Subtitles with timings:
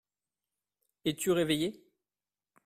[1.05, 1.85] Es-tu réveillé?